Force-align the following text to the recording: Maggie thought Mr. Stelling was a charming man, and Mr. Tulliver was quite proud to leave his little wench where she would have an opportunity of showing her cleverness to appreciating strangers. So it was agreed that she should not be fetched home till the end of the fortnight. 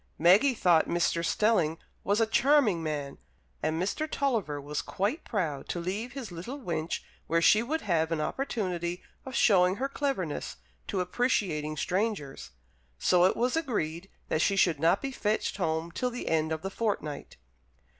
Maggie 0.17 0.55
thought 0.55 0.87
Mr. 0.87 1.23
Stelling 1.23 1.77
was 2.03 2.19
a 2.19 2.25
charming 2.25 2.81
man, 2.81 3.19
and 3.61 3.79
Mr. 3.79 4.09
Tulliver 4.09 4.59
was 4.59 4.81
quite 4.81 5.23
proud 5.23 5.69
to 5.69 5.79
leave 5.79 6.13
his 6.13 6.31
little 6.31 6.59
wench 6.59 7.01
where 7.27 7.39
she 7.39 7.61
would 7.61 7.81
have 7.81 8.11
an 8.11 8.19
opportunity 8.19 9.03
of 9.27 9.35
showing 9.35 9.75
her 9.75 9.87
cleverness 9.87 10.55
to 10.87 11.01
appreciating 11.01 11.77
strangers. 11.77 12.49
So 12.97 13.25
it 13.25 13.37
was 13.37 13.55
agreed 13.55 14.09
that 14.27 14.41
she 14.41 14.55
should 14.55 14.79
not 14.79 15.03
be 15.03 15.11
fetched 15.11 15.57
home 15.57 15.91
till 15.91 16.09
the 16.09 16.29
end 16.29 16.51
of 16.51 16.63
the 16.63 16.71
fortnight. 16.71 17.37